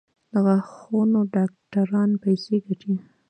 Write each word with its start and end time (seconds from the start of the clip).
د 0.31 0.33
غاښونو 0.45 1.19
ډاکټران 1.33 2.09
پیسې 2.23 2.55
ګټي؟ 2.65 2.93